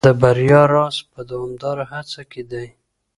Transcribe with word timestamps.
د 0.07 0.07
بریا 0.21 0.61
راز 0.73 0.97
په 1.11 1.19
دوامداره 1.29 1.85
هڅه 1.93 2.21
کي 2.31 2.43
دی. 2.51 2.67